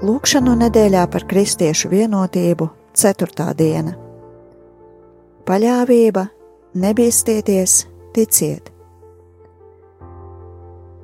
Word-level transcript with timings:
Lūkšanu 0.00 0.54
nedēļā 0.56 1.02
par 1.12 1.26
kristiešu 1.28 1.90
vienotību, 1.92 2.70
4. 2.96 3.50
diena. 3.52 3.92
Paļāvība, 5.44 6.22
nebīsties, 6.72 7.74
ticiet! 8.16 8.72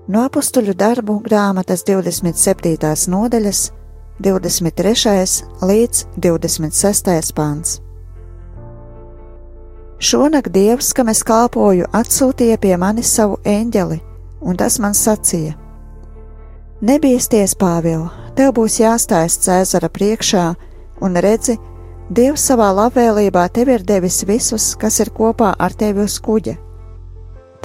No 0.09 0.25
apakstuļu 0.25 0.73
darbu 0.73 1.19
grāmatas 1.21 1.85
27. 1.85 3.05
nodaļas, 3.13 3.63
23. 4.25 5.05
līdz 5.61 6.05
26. 6.17 7.33
pāns. 7.37 7.79
Šonakt 10.01 10.55
Dievs, 10.57 10.95
kam 10.97 11.13
es 11.13 11.21
kalpoju, 11.21 11.85
atsūtīja 11.93 12.57
pie 12.65 12.77
manis 12.81 13.13
savu 13.13 13.43
eņģeli, 13.45 14.01
un 14.41 14.57
tas 14.57 14.81
man 14.81 14.97
sacīja: 14.97 15.53
Nebīsties, 16.81 17.57
Pāvil, 17.61 18.09
tev 18.37 18.53
būs 18.59 18.81
jāstājas 18.83 19.39
Cēzara 19.43 19.91
priekšā, 19.93 20.51
un 21.03 21.19
redzi, 21.25 21.57
Dievs 22.07 22.45
savā 22.47 22.69
labvēlībā 22.71 23.49
tev 23.51 23.73
ir 23.75 23.83
devis 23.83 24.21
visus, 24.29 24.77
kas 24.79 25.01
ir 25.03 25.09
kopā 25.11 25.57
ar 25.59 25.73
tevi 25.75 26.05
uz 26.05 26.21
kuģa. 26.23 26.55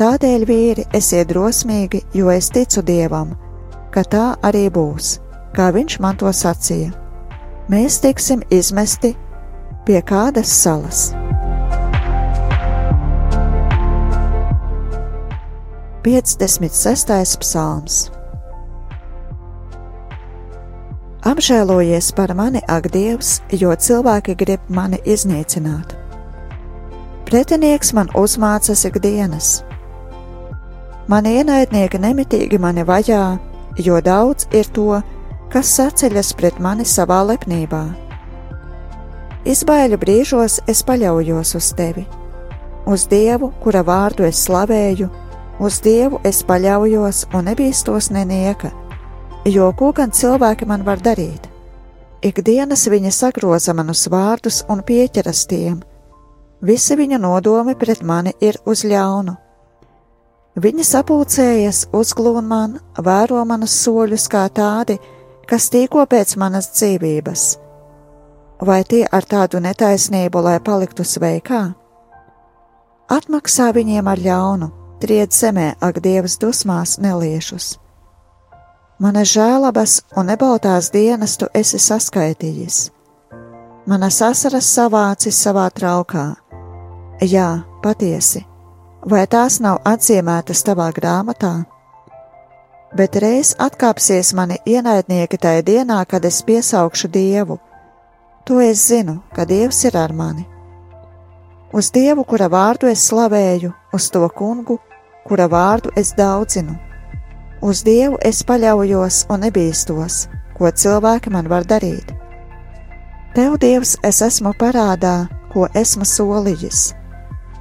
Tādēļ, 0.02 0.46
vīri, 0.50 0.86
esiet 0.98 1.30
drosmīgi, 1.30 2.02
jo 2.18 2.32
es 2.34 2.48
ticu 2.50 2.82
Dievam, 2.82 3.36
ka 3.94 4.02
tā 4.02 4.24
arī 4.42 4.64
būs, 4.74 5.20
kā 5.54 5.70
Viņš 5.76 6.00
man 6.02 6.18
to 6.18 6.32
sacīja. 6.34 6.90
Mēs 7.70 8.00
tiksim 8.02 8.42
izmesti 8.50 9.14
pie 9.86 10.02
kādas 10.02 10.50
salas. 10.50 11.12
56. 16.02 17.38
psalms 17.46 18.08
Apžēlojies 21.32 22.12
par 22.18 22.34
mani, 22.36 22.60
ak, 22.68 22.90
Dievs, 22.92 23.40
jo 23.56 23.72
cilvēki 23.72 24.36
grib 24.36 24.66
mani 24.68 24.98
iznīcināt. 25.08 25.94
Pretinieks 27.30 27.94
man 27.96 28.12
uzmācas 28.20 28.84
ikdienas. 28.90 29.62
Mani 31.08 31.38
ienaidnieki 31.40 32.02
nemitīgi 32.04 32.60
mani 32.60 32.84
vajā, 32.84 33.24
jo 33.80 34.02
daudz 34.04 34.50
ir 34.52 34.68
to, 34.76 35.00
kas 35.54 35.72
saceļas 35.78 36.34
pret 36.36 36.60
mani 36.60 36.84
savā 36.84 37.22
lepnībā. 37.32 37.86
Izbaiļu 39.48 40.02
brīžos 40.02 40.60
es 40.68 40.84
paļaujos 40.84 41.56
uz 41.56 41.72
tevi, 41.80 42.04
uz 42.86 43.08
Dievu, 43.08 43.54
kura 43.64 43.86
vārdu 43.88 44.28
es 44.28 44.44
slavēju 44.50 45.10
Uz 45.62 45.76
Dievu 45.86 46.18
es 46.26 46.40
paļaujos 46.42 47.28
un 47.38 47.46
nebīstos 47.46 48.08
nenieka, 48.10 48.72
jo 49.46 49.72
ko 49.78 49.92
gan 49.92 50.12
cilvēki 50.12 50.68
man 50.70 50.84
var 50.86 51.02
darīt? 51.02 51.48
Ikdienas 52.22 52.86
viņa 52.92 53.12
sagroza 53.12 53.74
manus 53.74 54.06
vārdus 54.12 54.62
un 54.70 54.84
pieķeras 54.86 55.46
tiem. 55.50 55.80
Visi 56.62 56.96
viņa 56.96 57.18
nodomi 57.18 57.74
pret 57.76 58.04
mani 58.06 58.36
ir 58.42 58.60
uz 58.66 58.84
ļaunu. 58.86 59.34
Viņi 60.62 60.84
sapulcējas, 60.86 61.88
uzglūn 61.96 62.46
man, 62.46 62.76
vēro 63.00 63.42
manus 63.48 63.74
soļus 63.82 64.28
kā 64.30 64.44
tādi, 64.54 65.00
kas 65.50 65.70
tīko 65.74 66.04
pēc 66.06 66.36
manas 66.38 66.70
dzīvības. 66.76 67.46
Vai 68.62 68.84
tie 68.84 69.06
ar 69.10 69.26
tādu 69.26 69.64
netaisnību, 69.64 70.44
lai 70.44 70.60
paliktu 70.62 71.08
sveikā? 71.08 71.64
Atmaksā 73.10 73.72
viņiem 73.74 74.08
ar 74.08 74.22
ļaunu 74.22 74.70
tried 75.02 75.34
zemē, 75.34 75.76
ak, 75.82 75.98
Dievs 76.04 76.38
dusmās 76.38 77.00
neliešus. 77.02 77.80
Manas 79.02 79.32
žēlabas 79.34 79.94
un 80.14 80.28
nebaltās 80.30 80.92
dienas 80.94 81.34
tu 81.42 81.48
esi 81.58 81.80
saskaitījis, 81.82 82.76
manas 83.90 84.20
asaras 84.22 84.68
savācis 84.76 85.40
savā 85.42 85.64
traukā. 85.74 86.26
Jā, 87.26 87.48
patiesi, 87.82 88.44
vai 89.02 89.24
tās 89.26 89.58
nav 89.66 89.80
atzīmētas 89.90 90.62
tavā 90.68 90.92
grāmatā? 90.94 91.50
Bet 92.94 93.18
reiz 93.26 93.56
atkāpsies 93.58 94.36
mani 94.38 94.60
ienaidnieki 94.70 95.42
tajā 95.48 95.66
dienā, 95.72 95.98
kad 96.06 96.30
es 96.30 96.44
piesaukšu 96.46 97.10
Dievu. 97.10 97.58
To 98.46 98.62
es 98.62 98.86
zinu, 98.92 99.18
ka 99.34 99.48
Dievs 99.50 99.82
ir 99.90 99.98
ar 99.98 100.14
mani. 100.14 100.46
Uz 101.74 101.90
Dievu, 101.90 102.22
kura 102.22 102.54
vārdu 102.54 102.94
es 102.94 103.10
slavēju, 103.10 103.74
uz 103.98 104.12
to 104.14 104.30
kungu, 104.30 104.78
kura 105.26 105.50
vārdu 105.50 105.90
es 105.98 106.14
daudzinu. 106.14 106.91
Uz 107.62 107.84
Dievu 107.86 108.18
es 108.26 108.40
paļaujos 108.42 109.28
un 109.30 109.44
nebīstos, 109.46 110.24
ko 110.58 110.72
cilvēki 110.74 111.30
man 111.30 111.46
var 111.46 111.68
darīt. 111.70 112.10
Tev, 113.36 113.60
Dievs, 113.62 114.00
es 114.04 114.22
esmu 114.26 114.56
parādā, 114.58 115.28
ko 115.54 115.68
esmu 115.78 116.08
solījis. 116.08 116.82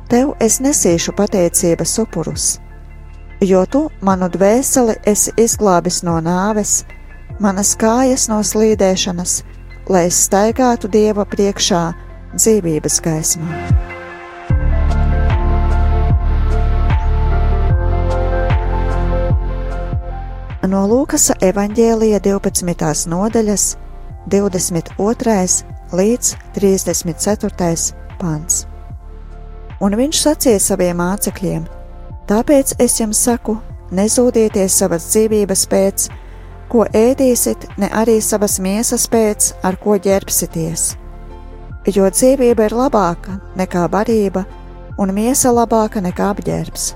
Tev 0.08 0.32
es 0.40 0.56
nesīšu 0.64 1.12
pateicības 1.18 1.92
upurus, 2.00 2.46
jo 3.44 3.60
tu 3.68 3.84
manu 4.00 4.30
dvēseli 4.32 4.96
esi 5.04 5.36
izglābis 5.36 6.00
no 6.02 6.16
nāves, 6.24 6.80
manas 7.38 7.76
kājas 7.76 8.26
no 8.32 8.40
slīdēšanas, 8.40 9.36
lai 9.92 10.06
es 10.08 10.24
staigātu 10.26 10.88
Dieva 10.88 11.28
priekšā 11.28 11.84
dzīvības 12.34 13.00
gaismā. 13.04 13.89
No 20.68 20.82
Lūkas 20.84 21.30
evanģēlija 21.40 22.20
12. 22.20 23.06
nodaļas, 23.08 23.64
22. 24.28 25.64
līdz 25.96 26.34
34. 26.52 27.94
pants. 28.20 28.66
Un 29.80 29.96
viņš 29.96 30.20
sacīja 30.20 30.60
saviem 30.60 31.00
mācekļiem: 31.00 31.64
Tāpēc 32.28 32.74
es 32.78 33.00
jums 33.00 33.22
saku, 33.24 33.56
nezūdieties 33.96 34.76
savas 34.82 35.08
dzīvības 35.08 35.66
pēc, 35.72 36.08
ko 36.68 36.84
ēdīsit, 36.84 37.66
ne 37.80 37.88
arī 37.88 38.20
savas 38.20 38.60
miesas 38.60 39.08
pēc, 39.08 39.54
ar 39.64 39.80
ko 39.80 39.96
ģērbsieties. 39.96 40.96
Jo 41.88 42.10
dzīvība 42.12 42.68
ir 42.68 42.76
labāka 42.76 43.40
nekā 43.56 43.88
barība, 43.88 44.44
un 45.00 45.14
miesa 45.16 45.50
labāka 45.56 46.04
nekā 46.04 46.34
apģērbs. 46.34 46.90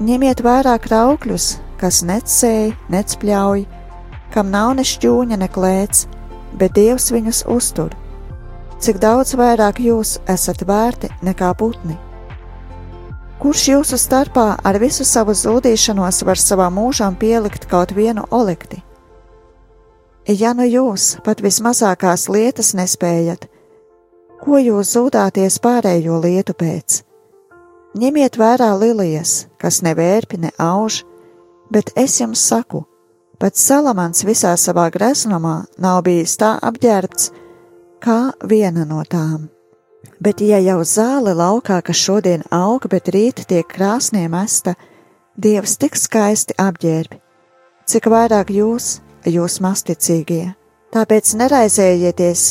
Ņemiet 0.00 0.40
vērā 0.40 0.78
kraukļus, 0.80 1.58
kas 1.80 2.02
necēj, 2.06 2.74
necpļauj, 2.92 3.64
kam 4.34 4.52
nav 4.52 4.74
ne 4.78 4.84
šķūņa, 4.86 5.40
ne 5.40 5.48
klēts, 5.50 6.06
bet 6.60 6.76
Dievs 6.76 7.10
viņus 7.14 7.46
uztur. 7.50 7.96
Cik 8.80 9.00
daudz 9.00 9.34
vairāk 9.36 9.80
jūs 9.84 10.18
esat 10.28 10.62
vērti 10.68 11.10
nekā 11.24 11.50
putni? 11.58 11.96
Kurš 13.40 13.64
jūsu 13.70 13.96
starpā 13.96 14.46
ar 14.64 14.76
visu 14.80 15.04
savu 15.08 15.32
zudīšanos 15.36 16.22
var 16.28 16.40
savām 16.40 16.76
mūžām 16.76 17.16
pielikt 17.16 17.64
kaut 17.68 17.94
vienu 17.96 18.26
olekti? 18.30 18.82
Ja 20.28 20.52
nu 20.54 20.66
jūs 20.68 21.16
pat 21.24 21.40
vismazākās 21.40 22.28
lietas 22.28 22.74
nespējat, 22.76 23.46
ko 24.44 24.60
jūs 24.60 24.92
zudāties 24.92 25.56
pārējo 25.64 26.20
lietu 26.20 26.52
pēc? 26.52 27.00
Ņemiet 28.00 28.36
vērā 28.38 28.70
lilijas, 28.78 29.48
kas 29.58 29.80
nevērpi 29.82 30.38
ne 30.44 30.52
auž, 30.60 31.00
bet 31.70 31.92
es 31.96 32.18
jums 32.20 32.42
saku, 32.42 32.84
pats 33.38 33.62
Salamans 33.62 34.24
visā 34.26 34.52
savā 34.58 34.88
greznumā 34.92 35.64
nav 35.78 36.02
bijis 36.06 36.36
tā 36.40 36.56
apģērbts 36.62 37.30
kā 38.02 38.32
viena 38.44 38.84
no 38.84 39.02
tām. 39.08 39.48
Bet, 40.20 40.40
ja 40.40 40.58
jau 40.60 40.80
zāle 40.84 41.32
laukā, 41.36 41.80
kas 41.84 41.96
šodien 41.96 42.42
aug, 42.52 42.84
bet 42.92 43.08
rīt 43.08 43.44
tiek 43.48 43.68
krāsnī 43.68 44.26
mesta, 44.28 44.74
Dievs 45.40 45.78
tik 45.80 45.94
skaisti 45.96 46.52
apģērbi, 46.60 47.16
cik 47.88 48.08
vairāk 48.12 48.50
jūs, 48.52 48.98
jūs 49.24 49.60
masticīgie. 49.64 50.50
Tāpēc 50.92 51.30
neraizējieties 51.38 52.42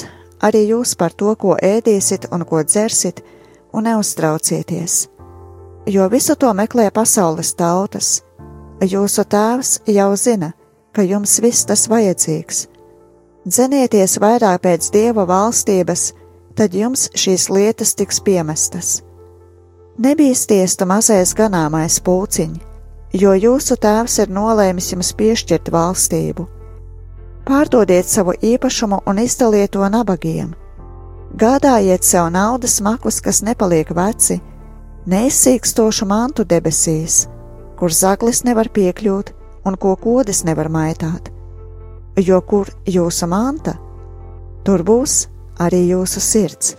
arī 0.42 0.63
jūs 0.72 0.95
par 0.98 1.13
to, 1.13 1.36
ko 1.36 1.57
ēdīsit 1.62 2.30
un 2.33 2.48
ko 2.50 2.63
dzersit, 2.63 3.22
un 3.74 3.86
neuztraucieties, 3.86 4.95
jo 5.86 6.07
visu 6.10 6.33
to 6.39 6.50
meklē 6.57 6.88
pasaules 6.95 7.54
tautas 7.60 8.24
Jūsu 8.80 9.26
tēvs 9.28 9.81
jau 9.92 10.14
zina, 10.16 10.54
ka 10.96 11.04
jums 11.04 11.34
viss 11.44 11.66
tas 11.68 11.90
vajadzīgs. 11.92 12.62
Dzenieties 13.44 14.14
vairāk 14.24 14.62
pēc 14.64 14.86
dieva 14.94 15.26
valstības, 15.28 16.14
tad 16.56 16.72
jums 16.72 17.10
šīs 17.12 17.50
lietas 17.52 17.92
tiks 18.00 18.22
piemestas. 18.24 19.02
Nebīsties 20.00 20.78
tu 20.80 20.88
mazais 20.88 21.34
ganāmais 21.36 21.98
pūciņ, 22.00 22.54
jo 23.20 23.34
jūsu 23.36 23.76
tēvs 23.84 24.16
ir 24.24 24.31
nolēmis 24.31 24.94
jums 24.94 25.12
piešķirt 25.12 25.68
valstību. 25.75 26.46
Pārdodiet 27.50 28.08
savu 28.08 28.38
īpašumu 28.40 29.02
un 29.06 29.20
izdaliet 29.20 29.74
to 29.75 29.84
nabagiem. 29.92 30.54
Gādājiet 31.36 32.08
sev 32.08 32.32
naudas 32.32 32.80
makus, 32.80 33.20
kas 33.20 33.44
nepaliek 33.44 33.92
veci, 33.92 34.40
neizsīkstošu 35.04 36.08
mantu 36.08 36.48
debesīs 36.48 37.25
kur 37.80 37.94
zaglis 37.96 38.44
nevar 38.44 38.70
piekļūt 38.76 39.34
un 39.66 39.78
ko 39.80 39.96
kodas 39.96 40.44
nevar 40.44 40.70
maitāt. 40.70 41.31
jo 42.20 42.42
kur 42.42 42.68
jūsu 42.86 43.28
manta, 43.31 43.78
tur 44.66 44.84
būs 44.84 45.28
arī 45.60 45.86
jūsu 45.88 46.20
sirds. 46.20 46.76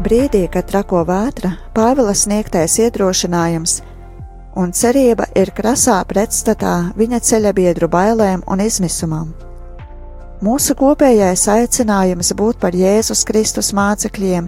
Brīdī, 0.00 0.46
kad 0.48 0.64
trako 0.66 1.04
vētra, 1.04 1.52
Pāvila 1.76 2.14
sniegtais 2.16 2.78
iedrošinājums 2.80 3.82
un 4.56 4.72
cerība 4.72 5.28
ir 5.38 5.52
krasā 5.54 6.00
pretstatā 6.08 6.90
viņa 6.96 7.20
ceļa 7.28 7.52
biedru 7.54 7.88
bailēm 7.92 8.42
un 8.48 8.64
izmisumam. 8.64 9.49
Mūsu 10.40 10.72
kopējais 10.72 11.42
aicinājums 11.52 12.30
būt 12.32 12.56
par 12.62 12.72
Jēzus 12.72 13.26
Kristus 13.28 13.74
mācekļiem 13.76 14.46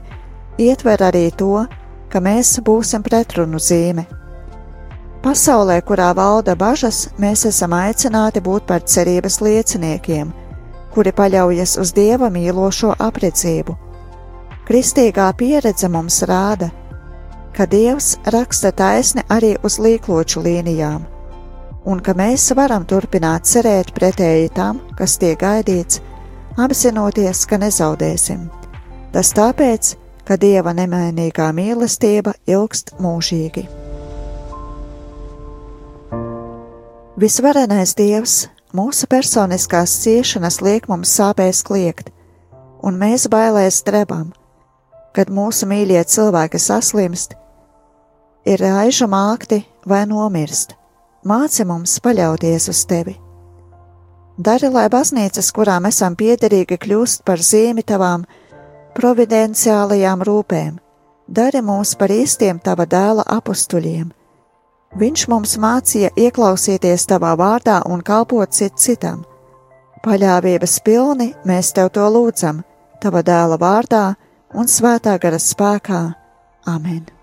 ietver 0.57 1.03
arī 1.05 1.27
to, 1.37 1.67
ka 2.09 2.21
mēs 2.25 2.55
būsim 2.65 3.05
pretrunu 3.05 3.61
zīme. 3.61 4.07
Pasaulē, 5.23 5.77
kurā 5.85 6.09
valda 6.17 6.57
bažas, 6.57 7.11
mēs 7.21 7.45
esam 7.51 7.77
aicināti 7.77 8.41
būt 8.41 8.65
par 8.67 8.81
cerības 8.89 9.37
lieciniekiem, 9.45 10.33
kuri 10.97 11.13
paļaujas 11.13 11.77
uz 11.85 11.93
Dieva 11.93 12.33
mīlošo 12.33 12.97
apredzību. 12.97 13.77
Kristīgā 14.65 15.29
pieredze 15.37 15.93
mums 15.93 16.23
rāda, 16.25 16.71
ka 17.53 17.69
Dievs 17.69 18.17
raksta 18.33 18.73
taisni 18.73 19.29
arī 19.29 19.59
uz 19.61 19.77
līkloču 19.77 20.41
līnijām, 20.41 21.05
un 21.85 22.01
ka 22.03 22.15
mēs 22.19 22.51
varam 22.57 22.85
turpināt 22.89 23.49
cerēt 23.49 23.93
pretēji 23.97 24.53
tam, 24.55 24.81
kas 24.99 25.17
tiek 25.19 25.39
gaidīts, 25.41 26.03
apzinoties, 26.61 27.45
ka 27.49 27.59
nezaudēsim. 27.63 28.47
Tas 29.13 29.33
tāpēc, 29.37 29.95
ka 30.25 30.39
Dieva 30.41 30.73
nemainīgā 30.77 31.51
mīlestība 31.57 32.35
ilgst 32.47 32.95
mūžīgi. 33.03 33.67
Visvarenais 37.23 37.95
Dievs 37.99 38.37
mūsu 38.75 39.07
personiskās 39.11 39.99
ciešanas 40.03 40.63
liek 40.65 40.89
mums 40.89 41.13
sāpēs 41.19 41.61
kliegt, 41.67 42.09
un 42.83 42.97
mēs 42.99 43.29
bailēs 43.31 43.83
drebam, 43.87 44.33
kad 45.13 45.31
mūsu 45.31 45.69
mīļie 45.69 46.03
cilvēki 46.09 46.59
saslimst, 46.63 47.37
ir 48.49 48.63
raižu 48.65 49.11
mākti 49.13 49.63
vai 49.87 50.07
nomirst. 50.09 50.79
Māci 51.23 51.63
mums 51.63 52.01
paļauties 52.03 52.65
uz 52.73 52.81
tevi. 52.91 53.13
Dari, 54.43 54.67
lai 54.75 54.89
baznīcas, 54.91 55.53
kurām 55.55 55.87
esam 55.87 56.17
piederīgi, 56.19 56.81
kļūst 56.83 57.23
par 57.23 57.39
zīmi 57.39 57.85
tavām 57.87 58.25
providenciālajām 58.97 60.25
rūpēm, 60.27 60.81
dari 61.29 61.63
mūs 61.63 61.95
par 62.01 62.11
īstiem 62.11 62.59
tava 62.59 62.89
dēla 62.91 63.29
apstuļiem. 63.37 64.11
Viņš 64.99 65.29
mums 65.31 65.55
mācīja 65.63 66.11
ieklausīties 66.19 67.07
tavā 67.15 67.37
vārdā 67.39 67.79
un 67.87 68.03
kalpot 68.03 68.51
cit 68.51 68.75
citam. 68.83 69.23
Paļāvības 70.03 70.81
pilni 70.83 71.31
mēs 71.47 71.71
tev 71.73 71.95
to 71.95 72.11
lūdzam, 72.11 72.65
tava 72.99 73.23
dēla 73.23 73.63
vārdā 73.63 74.05
un 74.59 74.67
svētā 74.67 75.21
gara 75.23 75.39
spēkā. 75.39 76.05
Amen! 76.67 77.22